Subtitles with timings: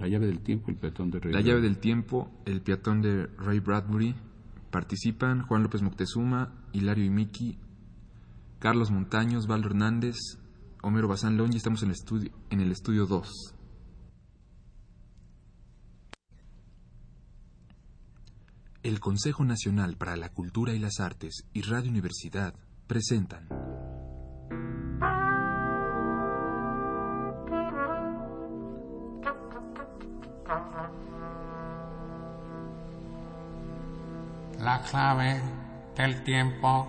[0.00, 1.32] La llave del tiempo, el peatón de Ray.
[1.34, 4.14] La llave del tiempo, el peatón de Ray Bradbury.
[4.70, 7.58] Participan Juan López Moctezuma, Hilario y Miki,
[8.60, 10.16] Carlos Montaños, Valdo Hernández,
[10.82, 13.54] Homero Bazán Lón y estamos en el estudio, en el estudio 2.
[18.82, 22.54] El Consejo Nacional para la Cultura y las Artes y Radio Universidad
[22.86, 23.48] presentan
[34.62, 35.40] La clave
[35.94, 36.86] del tiempo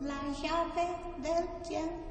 [0.00, 0.86] La llave
[1.18, 2.02] del tiempo.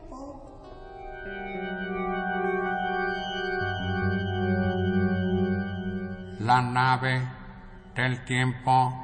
[6.39, 7.21] la nave
[7.93, 9.00] del tiempo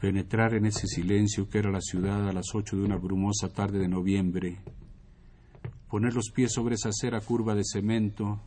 [0.00, 3.80] Penetrar en ese silencio que era la ciudad a las ocho de una brumosa tarde
[3.80, 4.58] de noviembre.
[5.90, 8.40] Poner los pies sobre esa acera curva de cemento,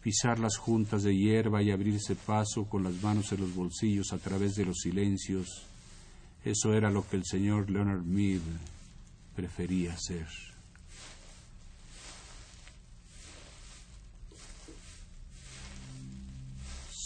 [0.00, 4.18] pisar las juntas de hierba y abrirse paso con las manos en los bolsillos a
[4.18, 5.66] través de los silencios.
[6.44, 8.42] Eso era lo que el señor Leonard Mead
[9.34, 10.53] prefería hacer.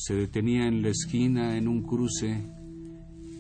[0.08, 2.42] Se detenía en la esquina en un cruce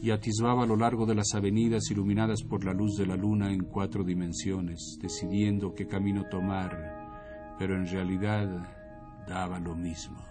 [0.02, 3.50] y atisbaba a lo largo de las avenidas iluminadas por la luz de la luna
[3.50, 8.68] en cuatro dimensiones, decidiendo qué camino tomar, pero en realidad
[9.26, 10.22] daba lo mismo.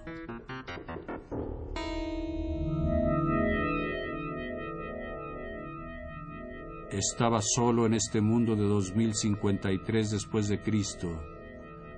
[6.92, 11.20] Estaba solo en este mundo de 2053 después de Cristo,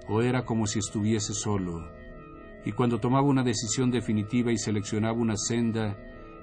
[0.08, 1.99] o era como si estuviese solo,
[2.66, 5.98] y cuando tomaba una decisión definitiva y seleccionaba una senda,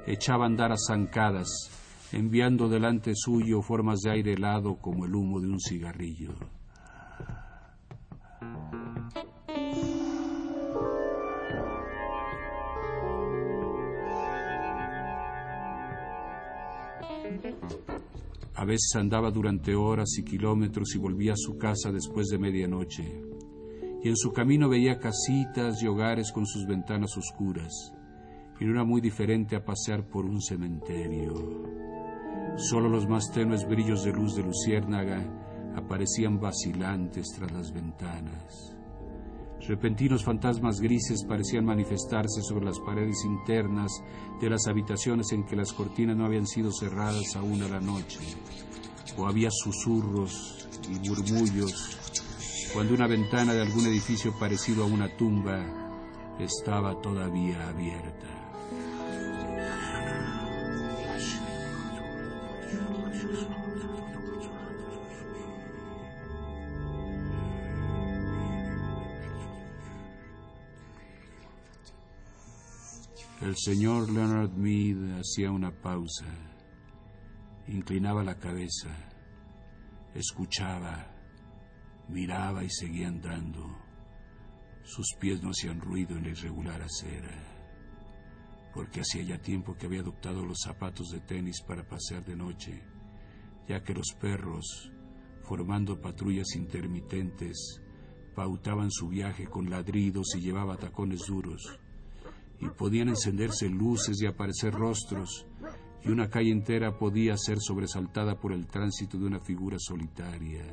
[0.07, 1.49] echaba a andar a zancadas,
[2.13, 6.33] enviando delante suyo formas de aire helado como el humo de un cigarrillo.
[18.55, 23.36] A veces andaba durante horas y kilómetros y volvía a su casa después de medianoche.
[24.07, 27.93] Y en su camino veía casitas y hogares con sus ventanas oscuras.
[28.61, 31.35] Y era muy diferente a pasear por un cementerio.
[32.55, 35.27] Solo los más tenues brillos de luz de luciérnaga
[35.75, 38.77] aparecían vacilantes tras las ventanas.
[39.67, 43.91] Repentinos fantasmas grises parecían manifestarse sobre las paredes internas
[44.41, 48.21] de las habitaciones en que las cortinas no habían sido cerradas aún a la noche,
[49.19, 52.07] o había susurros y murmullos
[52.73, 55.65] cuando una ventana de algún edificio parecido a una tumba
[56.39, 58.27] estaba todavía abierta.
[73.43, 76.27] El señor Leonard Mead hacía una pausa,
[77.69, 78.89] inclinaba la cabeza,
[80.15, 81.16] escuchaba,
[82.09, 83.77] miraba y seguía andando.
[84.83, 87.35] Sus pies no hacían ruido en la irregular acera,
[88.73, 92.83] porque hacía ya tiempo que había adoptado los zapatos de tenis para pasear de noche,
[93.69, 94.93] ya que los perros,
[95.43, 97.83] formando patrullas intermitentes,
[98.35, 101.81] pautaban su viaje con ladridos y llevaba tacones duros
[102.61, 105.47] y podían encenderse luces y aparecer rostros,
[106.05, 110.65] y una calle entera podía ser sobresaltada por el tránsito de una figura solitaria,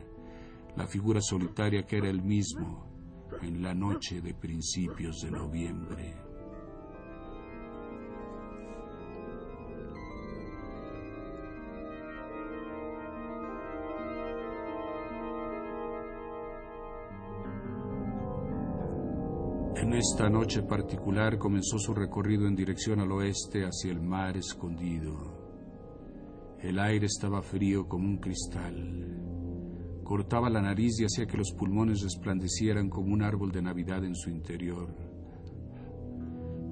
[0.76, 2.94] la figura solitaria que era el mismo
[3.42, 6.16] en la noche de principios de noviembre.
[19.76, 25.44] En esta noche particular comenzó su recorrido en dirección al oeste hacia el mar escondido.
[26.62, 29.23] El aire estaba frío como un cristal.
[30.04, 34.16] Cortaba la nariz y hacía que los pulmones resplandecieran como un árbol de Navidad en
[34.16, 34.94] su interior.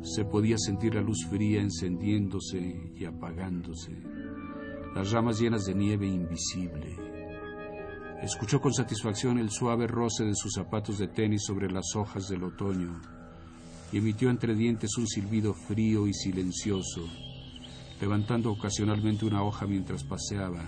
[0.03, 3.91] Se podía sentir la luz fría encendiéndose y apagándose,
[4.93, 6.97] las ramas llenas de nieve invisible.
[8.21, 12.43] Escuchó con satisfacción el suave roce de sus zapatos de tenis sobre las hojas del
[12.43, 13.01] otoño
[13.93, 17.07] y emitió entre dientes un silbido frío y silencioso,
[18.01, 20.63] levantando ocasionalmente una hoja mientras paseaba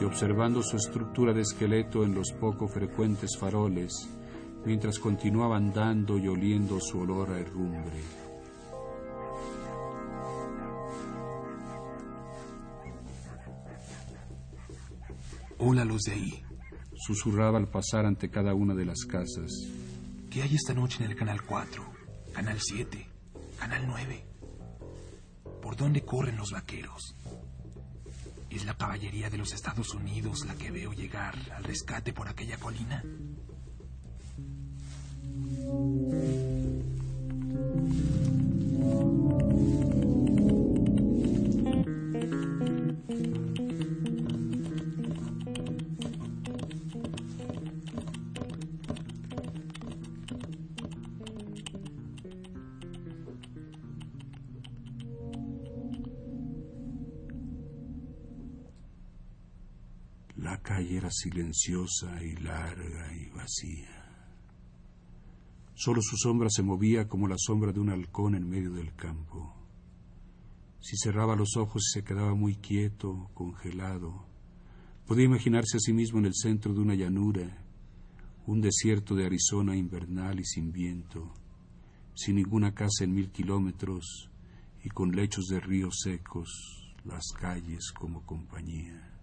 [0.00, 3.92] y observando su estructura de esqueleto en los poco frecuentes faroles,
[4.64, 8.02] mientras continuaba andando y oliendo su olor a herrumbre.
[15.58, 16.44] Hola los de ahí.
[16.94, 19.50] Susurraba al pasar ante cada una de las casas.
[20.30, 21.82] ¿Qué hay esta noche en el Canal 4?
[22.32, 23.06] Canal 7,
[23.58, 24.26] Canal 9.
[25.62, 27.16] ¿Por dónde corren los vaqueros?
[28.54, 32.56] ¿Es la caballería de los Estados Unidos la que veo llegar al rescate por aquella
[32.56, 33.02] colina?
[61.24, 64.04] Silenciosa y larga y vacía.
[65.74, 69.54] Solo su sombra se movía como la sombra de un halcón en medio del campo.
[70.80, 74.26] Si cerraba los ojos y se quedaba muy quieto, congelado,
[75.06, 77.64] podía imaginarse a sí mismo en el centro de una llanura,
[78.46, 81.32] un desierto de Arizona invernal y sin viento,
[82.14, 84.30] sin ninguna casa en mil kilómetros
[84.84, 89.13] y con lechos de ríos secos, las calles como compañía.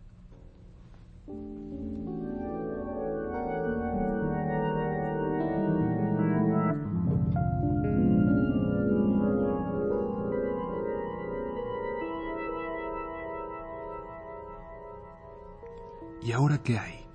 [16.24, 17.06] ¿Y ahora qué hay?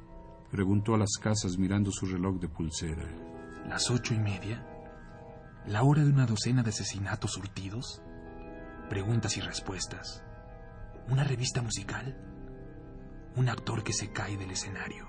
[0.50, 3.08] Preguntó a las casas mirando su reloj de pulsera.
[3.68, 4.66] ¿Las ocho y media?
[5.66, 8.02] ¿La hora de una docena de asesinatos surtidos?
[8.90, 10.24] Preguntas y respuestas.
[11.08, 12.35] ¿Una revista musical?
[13.36, 15.06] ¿Un actor que se cae del escenario?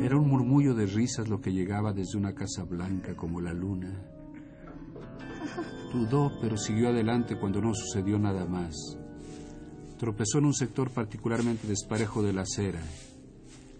[0.00, 4.17] Era un murmullo de risas lo que llegaba desde una casa blanca como la luna.
[5.92, 8.74] Dudó, pero siguió adelante cuando no sucedió nada más.
[9.98, 12.82] Tropezó en un sector particularmente desparejo de la acera.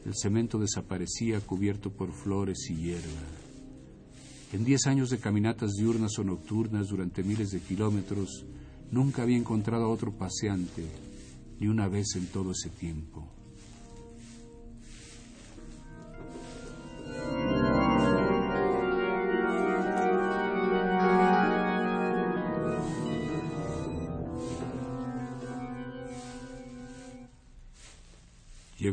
[0.04, 3.22] El cemento desaparecía cubierto por flores y hierba.
[4.52, 8.46] En diez años de caminatas diurnas o nocturnas durante miles de kilómetros,
[8.90, 10.86] nunca había encontrado a otro paseante,
[11.60, 13.37] ni una vez en todo ese tiempo.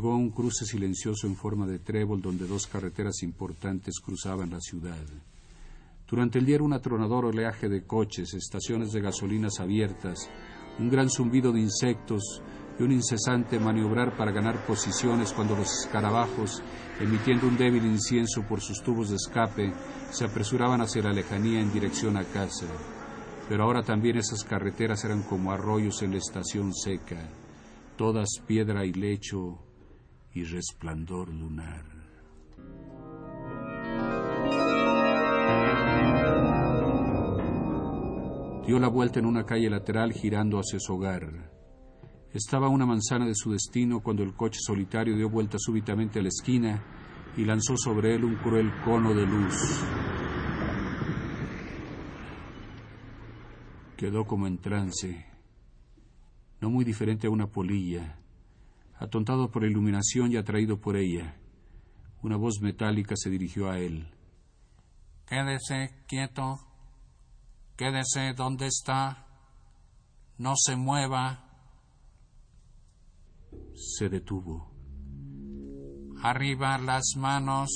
[0.05, 5.03] A un cruce silencioso en forma de trébol donde dos carreteras importantes cruzaban la ciudad.
[6.07, 10.29] Durante el día era un atronador oleaje de coches, estaciones de gasolinas abiertas,
[10.77, 12.39] un gran zumbido de insectos
[12.79, 16.62] y un incesante maniobrar para ganar posiciones cuando los escarabajos,
[17.00, 19.74] emitiendo un débil incienso por sus tubos de escape,
[20.12, 22.67] se apresuraban hacia la lejanía en dirección a casa.
[23.50, 27.27] Pero ahora también esas carreteras eran como arroyos en la estación seca,
[27.97, 29.64] todas piedra y lecho
[30.35, 31.85] y resplandor lunar.
[38.67, 41.51] Dio la vuelta en una calle lateral girando hacia su hogar.
[42.33, 46.21] Estaba a una manzana de su destino cuando el coche solitario dio vuelta súbitamente a
[46.21, 46.83] la esquina
[47.37, 49.55] y lanzó sobre él un cruel cono de luz.
[53.95, 55.25] Quedó como en trance,
[56.59, 58.19] no muy diferente a una polilla,
[59.05, 61.35] atontado por la iluminación y atraído por ella.
[62.21, 64.12] Una voz metálica se dirigió a él.
[65.25, 66.59] Quédese quieto.
[67.75, 69.27] Quédese donde está.
[70.38, 71.50] No se mueva.
[73.75, 74.71] Se detuvo.
[76.21, 77.69] Arriba las manos.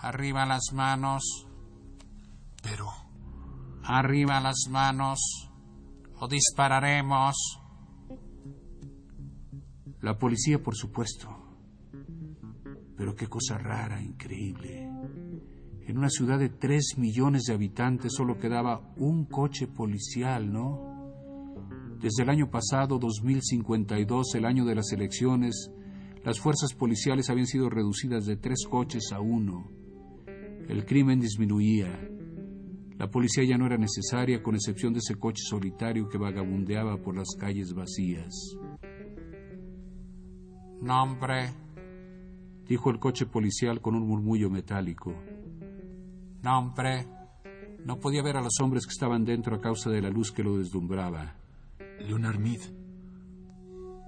[0.00, 1.22] Arriba las manos.
[2.62, 2.86] Pero,
[3.84, 5.18] Arriba las manos
[6.20, 7.34] o dispararemos.
[10.02, 11.28] La policía, por supuesto.
[12.96, 14.88] Pero qué cosa rara, increíble.
[15.86, 20.92] En una ciudad de tres millones de habitantes solo quedaba un coche policial, ¿no?
[22.00, 25.70] Desde el año pasado, 2052, el año de las elecciones,
[26.24, 29.70] las fuerzas policiales habían sido reducidas de tres coches a uno.
[30.68, 32.08] El crimen disminuía.
[32.98, 37.16] La policía ya no era necesaria, con excepción de ese coche solitario que vagabundeaba por
[37.16, 38.34] las calles vacías.
[40.82, 41.54] Nombre,
[42.66, 45.14] Dijo el coche policial con un murmullo metálico.
[46.42, 47.06] nombre,
[47.84, 50.42] No podía ver a los hombres que estaban dentro a causa de la luz que
[50.42, 51.34] lo deslumbraba.
[52.00, 52.60] Leonard Mead.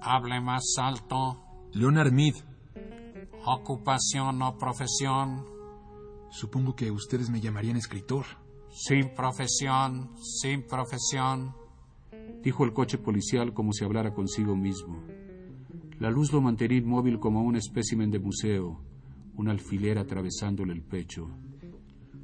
[0.01, 1.41] hable más alto.
[1.73, 2.35] Leonard Mead.
[3.45, 5.45] Ocupación o profesión.
[6.29, 8.25] Supongo que ustedes me llamarían escritor.
[8.69, 11.55] Sin profesión, sin profesión.
[12.41, 15.01] Dijo el coche policial como si hablara consigo mismo.
[15.99, 18.81] La luz lo mantenía inmóvil como un espécimen de museo,
[19.37, 21.29] un alfiler atravesándole el pecho.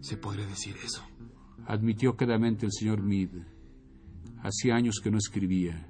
[0.01, 1.03] Se podría decir eso.
[1.65, 3.29] Admitió quedamente el señor Mead.
[4.43, 5.89] Hacía años que no escribía.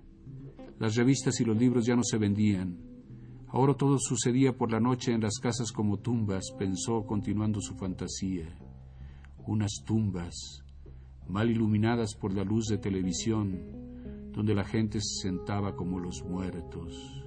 [0.80, 2.78] Las revistas y los libros ya no se vendían.
[3.48, 8.58] Ahora todo sucedía por la noche en las casas como tumbas, pensó continuando su fantasía.
[9.46, 10.64] Unas tumbas,
[11.28, 17.24] mal iluminadas por la luz de televisión, donde la gente se sentaba como los muertos.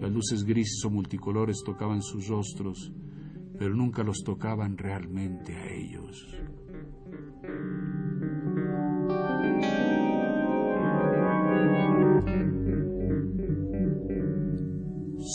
[0.00, 2.92] Las luces grises o multicolores tocaban sus rostros,
[3.58, 6.26] pero nunca los tocaban realmente a ellos.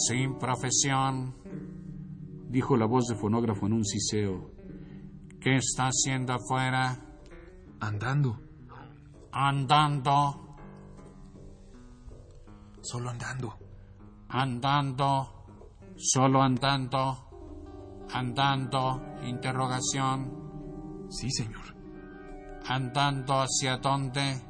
[0.07, 1.35] Sin profesión.
[2.49, 4.51] Dijo la voz de fonógrafo en un siseo.
[5.39, 6.99] ¿Qué está haciendo afuera?
[7.79, 8.39] Andando.
[9.31, 10.49] Andando,
[12.81, 13.58] Solo andando.
[14.29, 15.45] Andando,
[15.97, 20.37] solo andando, andando, interrogación,
[21.09, 21.75] Sí, señor.
[22.67, 24.41] andando hacia dónde,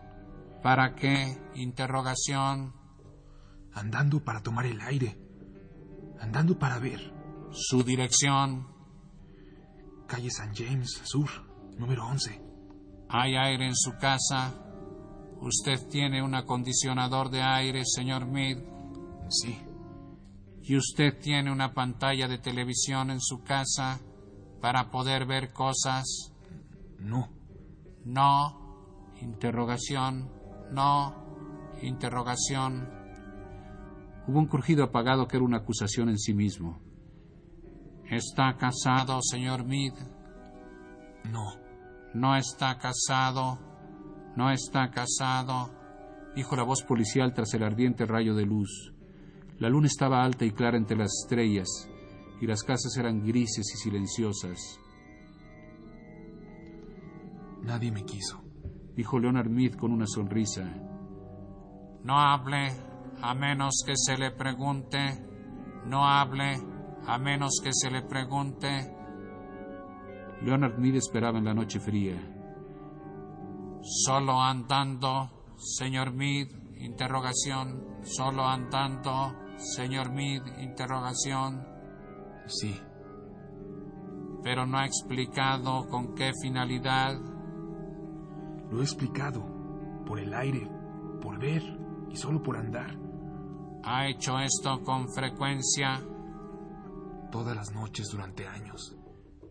[0.62, 2.74] para qué, interrogación,
[3.72, 5.18] Andando para tomar el aire.
[6.20, 7.14] Andando para ver.
[7.52, 8.68] su dirección,
[10.08, 11.30] Calle San James, Sur,
[11.78, 12.42] número 11.
[13.10, 14.54] hay aire en su casa,
[15.42, 18.58] usted tiene un acondicionador de aire, señor Mead,
[19.30, 19.58] Sí.
[20.70, 24.00] Y usted tiene una pantalla de televisión en su casa
[24.62, 26.32] para poder ver cosas.
[27.00, 27.28] No.
[28.06, 30.30] No, interrogación,
[30.72, 32.88] no, interrogación.
[34.28, 36.80] Hubo un crujido apagado que era una acusación en sí mismo.
[38.08, 39.96] ¿Está casado, señor Mead?
[41.32, 41.46] No.
[42.14, 43.58] No está casado,
[44.36, 45.72] no está casado.
[46.36, 48.94] Dijo la voz policial tras el ardiente rayo de luz.
[49.60, 51.68] La luna estaba alta y clara entre las estrellas,
[52.40, 54.80] y las casas eran grises y silenciosas.
[57.64, 58.42] Nadie me quiso.
[58.96, 60.64] Dijo Leonard Mead con una sonrisa.
[62.04, 62.70] No hable
[63.22, 64.98] a menos que se le pregunte.
[65.86, 66.56] No hable
[67.06, 68.96] a menos que se le pregunte.
[70.42, 72.16] Leonard Mead esperaba en la noche fría.
[73.82, 76.48] Solo andando, señor Mead,
[76.78, 78.00] interrogación.
[78.04, 81.66] Solo andando, señor Mead, interrogación.
[82.48, 82.76] Sí.
[84.44, 87.20] Pero no ha explicado con qué finalidad.
[88.72, 89.46] Lo he explicado.
[90.06, 90.68] Por el aire,
[91.22, 91.62] por ver
[92.10, 92.98] y solo por andar.
[93.84, 96.02] Ha hecho esto con frecuencia.
[97.32, 98.98] Todas las noches durante años.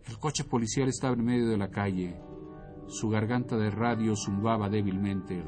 [0.04, 2.20] El coche policial estaba en medio de la calle.
[2.88, 5.44] Su garganta de radio zumbaba débilmente.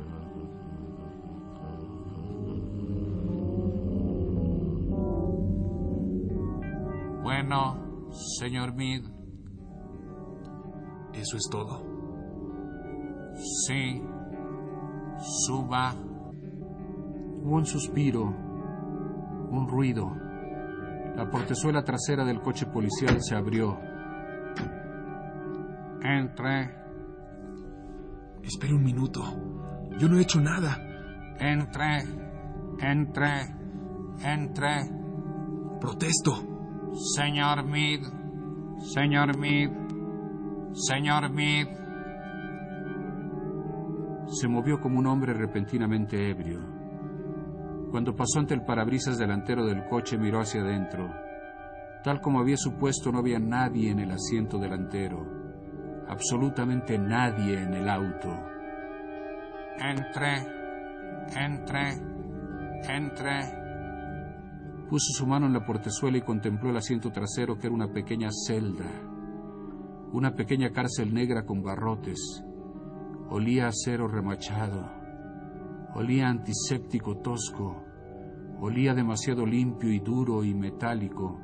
[7.42, 9.00] Bueno, señor Mead,
[11.14, 11.82] ¿Eso es todo?
[13.66, 14.02] sí.
[15.46, 15.94] Suba.
[17.42, 20.10] Hubo un suspiro, un ruido.
[21.16, 23.78] La portezuela trasera del coche policial se abrió.
[26.02, 26.74] Entre,
[28.42, 29.22] Espera un minuto.
[29.98, 30.76] Yo no he hecho nada.
[31.38, 32.02] entre,
[32.82, 33.30] entre,
[34.24, 34.68] entre.
[35.80, 36.49] Protesto.
[36.92, 38.00] Señor Mead,
[38.78, 39.70] señor Mead,
[40.72, 41.68] señor Mead.
[44.26, 46.60] Se movió como un hombre repentinamente ebrio.
[47.90, 51.12] Cuando pasó ante el parabrisas delantero del coche miró hacia adentro.
[52.02, 55.38] Tal como había supuesto, no había nadie en el asiento delantero.
[56.08, 58.36] absolutamente nadie en el auto.
[59.78, 60.34] Entre,
[61.36, 61.92] entre,
[62.88, 63.59] entre.
[64.90, 68.28] Puso su mano en la portezuela y contempló el asiento trasero que era una pequeña
[68.32, 68.90] celda,
[70.12, 72.42] una pequeña cárcel negra con barrotes.
[73.28, 74.90] Olía acero remachado,
[75.94, 77.84] olía antiséptico tosco,
[78.58, 81.38] olía demasiado limpio y duro y metálico.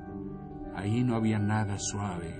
[0.74, 2.34] Ahí no había nada suave.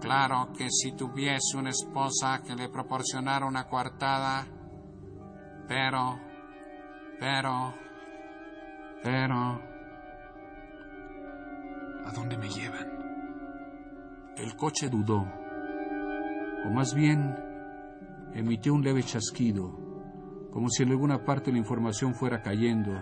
[0.00, 4.46] Claro que si tuviese una esposa que le proporcionara una coartada,
[5.66, 6.16] pero,
[7.18, 7.81] pero,
[9.02, 9.60] pero,
[12.04, 12.88] ¿A dónde me llevan?
[14.36, 15.20] El coche dudó,
[16.64, 17.36] o más bien
[18.34, 19.70] emitió un leve chasquido,
[20.52, 22.92] como si en alguna parte la información fuera cayendo,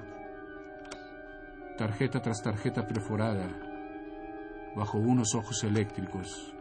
[1.78, 3.48] tarjeta tras tarjeta perforada,
[4.76, 6.54] bajo unos ojos eléctricos.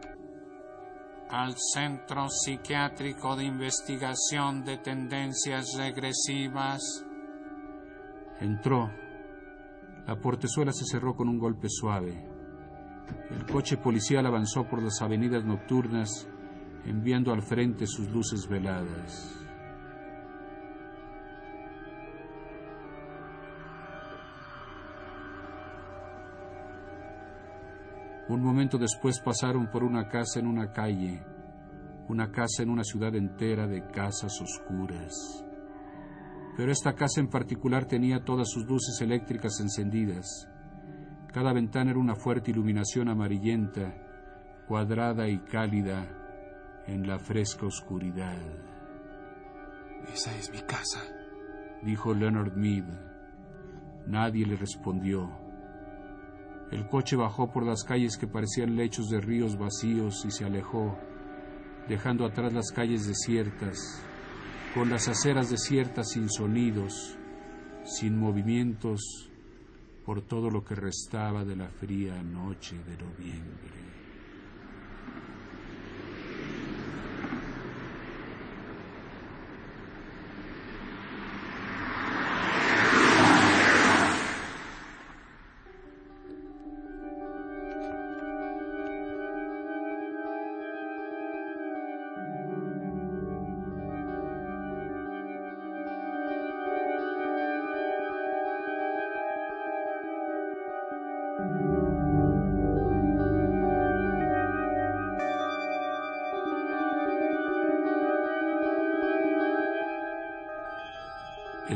[1.30, 7.06] al Centro Psiquiátrico de Investigación de Tendencias Regresivas.
[8.40, 8.90] Entró.
[10.10, 12.28] La portezuela se cerró con un golpe suave.
[13.30, 16.28] El coche policial avanzó por las avenidas nocturnas,
[16.84, 19.38] enviando al frente sus luces veladas.
[28.30, 31.24] Un momento después pasaron por una casa en una calle,
[32.08, 35.46] una casa en una ciudad entera de casas oscuras.
[36.60, 40.46] Pero esta casa en particular tenía todas sus luces eléctricas encendidas.
[41.32, 43.96] Cada ventana era una fuerte iluminación amarillenta,
[44.68, 46.06] cuadrada y cálida
[46.86, 48.38] en la fresca oscuridad,
[50.14, 51.00] Esa es mi casa.
[51.82, 52.84] dijo Leonard Mead.
[54.08, 55.30] Nadie le respondió.
[56.72, 60.98] El coche bajó por las calles que parecían lechos de ríos vacíos y se alejó,
[61.88, 64.04] dejando atrás las calles desiertas,
[64.74, 67.18] con las aceras desiertas sin sonidos,
[67.84, 69.30] sin movimientos,
[70.06, 73.99] por todo lo que restaba de la fría noche de noviembre.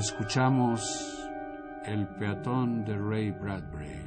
[0.05, 1.29] Escuchamos
[1.85, 4.01] El peatón de Ray Bradbury.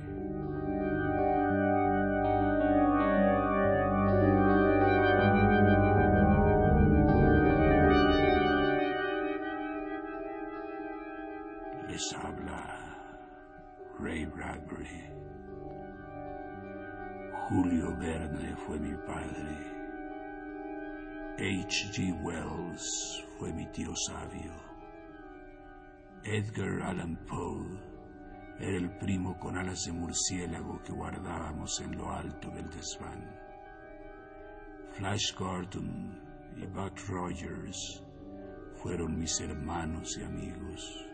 [11.88, 12.78] Les habla
[13.98, 15.10] Ray Bradbury.
[17.48, 19.56] Julio Verne fue mi padre.
[21.38, 22.12] H.G.
[22.22, 24.75] Wells fue mi tío sabio.
[26.28, 27.78] Edgar Allan Poe
[28.58, 33.30] era el primo con alas de murciélago que guardábamos en lo alto del desván.
[34.90, 36.20] Flash Gordon
[36.56, 38.02] y Buck Rogers
[38.82, 41.06] fueron mis hermanos y amigos.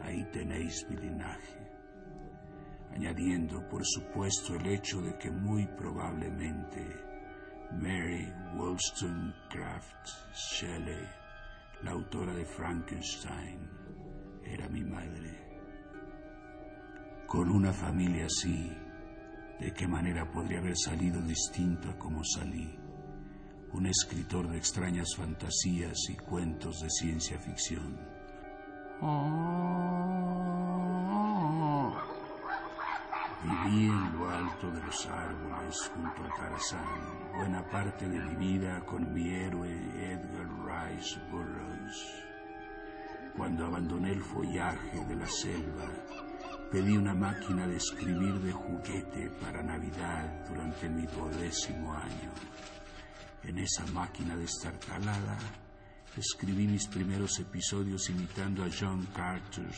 [0.00, 1.70] Ahí tenéis mi linaje,
[2.90, 6.84] añadiendo por supuesto el hecho de que muy probablemente
[7.74, 11.06] Mary Wollstonecraft Shelley,
[11.84, 13.80] la autora de Frankenstein,
[14.44, 15.38] era mi madre.
[17.26, 18.72] Con una familia así,
[19.60, 22.76] ¿de qué manera podría haber salido distinto a como salí?
[23.72, 27.96] Un escritor de extrañas fantasías y cuentos de ciencia ficción.
[33.42, 38.84] Viví en lo alto de los árboles junto a Tarzán, buena parte de mi vida
[38.84, 42.29] con mi héroe Edgar Rice Burroughs.
[43.40, 45.88] Cuando abandoné el follaje de la selva,
[46.70, 52.32] pedí una máquina de escribir de juguete para Navidad durante mi duodécimo año.
[53.42, 55.38] En esa máquina destartalada,
[56.18, 59.72] escribí mis primeros episodios imitando a John Carter,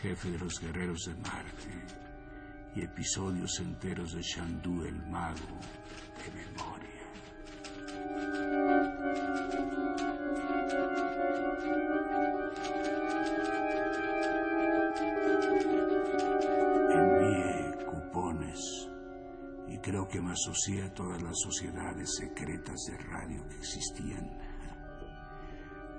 [0.00, 1.84] jefe de los guerreros de Marte,
[2.74, 5.60] y episodios enteros de Shandu el mago
[6.24, 6.77] de memoria.
[20.10, 24.26] Que me asocié a todas las sociedades secretas de radio que existían.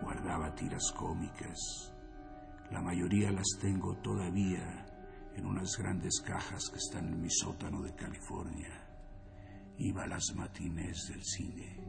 [0.02, 1.94] Guardaba tiras cómicas.
[2.72, 4.86] La mayoría las tengo todavía
[5.36, 8.84] en unas grandes cajas que están en mi sótano de California.
[9.78, 11.80] Iba a las matines del cine.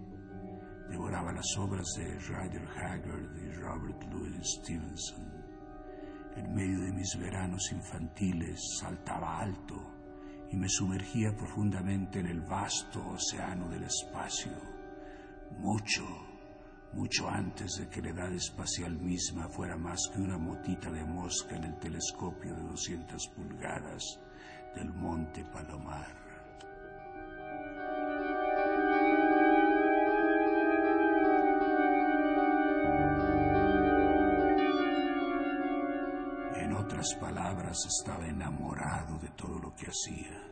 [0.90, 5.26] Devoraba las obras de Ryder Haggard y Robert Louis Stevenson.
[6.36, 9.89] En medio de mis veranos infantiles saltaba alto
[10.50, 14.52] y me sumergía profundamente en el vasto océano del espacio.
[15.58, 16.04] Mucho,
[16.92, 21.56] mucho antes de que la edad espacial misma fuera más que una motita de mosca
[21.56, 24.20] en el telescopio de 200 pulgadas
[24.74, 26.29] del Monte Palomar.
[37.14, 40.50] Palabras, estaba enamorado de todo lo que hacía.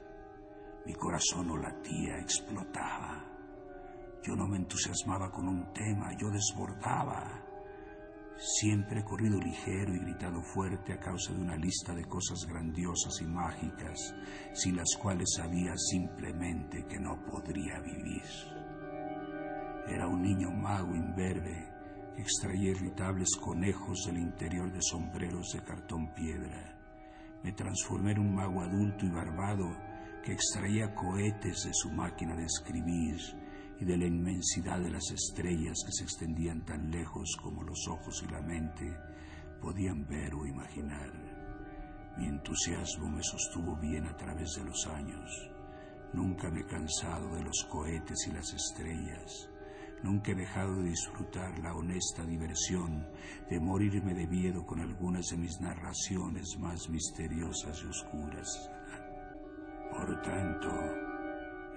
[0.86, 3.24] Mi corazón no latía, explotaba.
[4.22, 7.44] Yo no me entusiasmaba con un tema, yo desbordaba.
[8.36, 13.20] Siempre he corrido ligero y gritado fuerte a causa de una lista de cosas grandiosas
[13.20, 14.14] y mágicas,
[14.54, 18.24] sin las cuales sabía simplemente que no podría vivir.
[19.86, 21.67] Era un niño mago imberbe
[22.22, 26.76] extraía irritables conejos del interior de sombreros de cartón piedra.
[27.42, 29.68] Me transformé en un mago adulto y barbado
[30.24, 33.18] que extraía cohetes de su máquina de escribir
[33.80, 38.22] y de la inmensidad de las estrellas que se extendían tan lejos como los ojos
[38.26, 38.96] y la mente
[39.60, 41.12] podían ver o imaginar.
[42.16, 45.50] Mi entusiasmo me sostuvo bien a través de los años.
[46.12, 49.48] Nunca me he cansado de los cohetes y las estrellas.
[50.02, 53.04] Nunca he dejado de disfrutar la honesta diversión
[53.50, 58.70] de morirme de miedo con algunas de mis narraciones más misteriosas y oscuras.
[59.90, 60.68] Por tanto,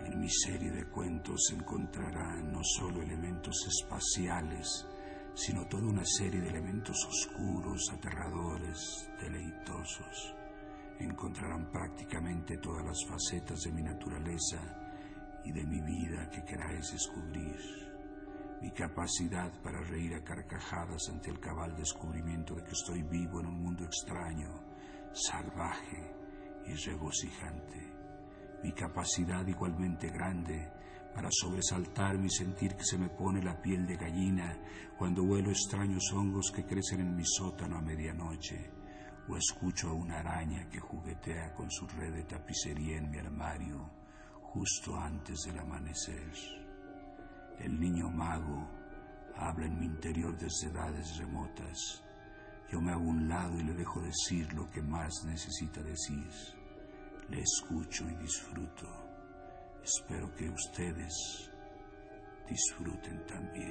[0.05, 4.86] en mi serie de cuentos encontrarán no solo elementos espaciales,
[5.34, 10.36] sino toda una serie de elementos oscuros, aterradores, deleitosos.
[10.99, 14.60] Encontrarán prácticamente todas las facetas de mi naturaleza
[15.43, 17.90] y de mi vida que queráis descubrir.
[18.62, 23.47] Mi capacidad para reír a carcajadas ante el cabal descubrimiento de que estoy vivo en
[23.47, 24.50] un mundo extraño,
[25.13, 26.15] salvaje
[26.67, 28.02] y regocijante
[28.63, 30.71] mi capacidad igualmente grande
[31.13, 34.58] para sobresaltarme y sentir que se me pone la piel de gallina
[34.97, 38.71] cuando huelo extraños hongos que crecen en mi sótano a medianoche,
[39.28, 43.89] o escucho a una araña que juguetea con su red de tapicería en mi armario
[44.41, 46.61] justo antes del amanecer.
[47.59, 48.67] El niño mago
[49.35, 52.03] habla en mi interior desde edades remotas.
[52.71, 56.29] Yo me hago un lado y le dejo decir lo que más necesita decir
[57.31, 58.87] le escucho y disfruto.
[59.83, 61.49] Espero que ustedes
[62.47, 63.70] disfruten también.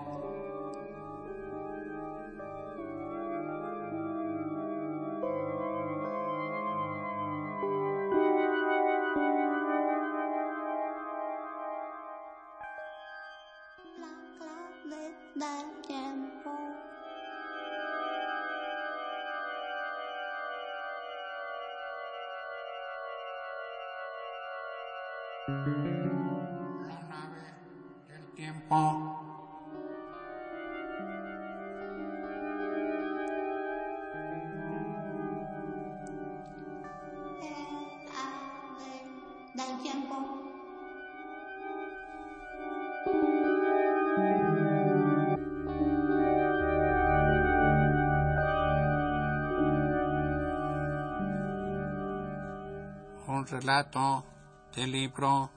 [53.27, 54.25] Un relato
[54.73, 55.51] del libro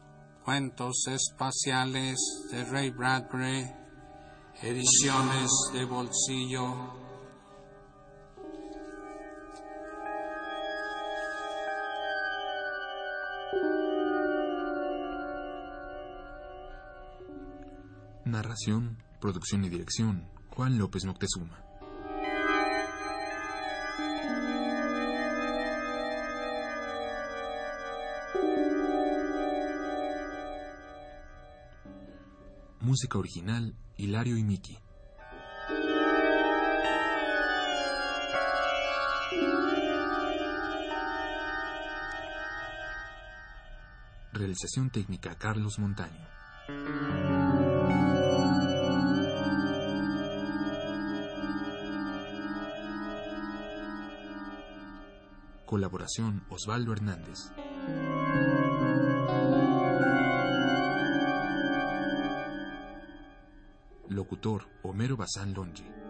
[0.44, 2.16] Cuentos espaciales
[2.50, 3.64] de Ray Bradbury,
[4.60, 7.03] ediciones de bolsillo.
[19.20, 21.60] Producción y dirección, Juan López Moctezuma.
[32.78, 34.78] Música original, Hilario y Miki.
[44.32, 47.23] Realización técnica, Carlos Montaño.
[55.74, 57.50] Colaboración, Osvaldo Hernández.
[64.08, 66.03] Locutor, Homero Bazán Longe.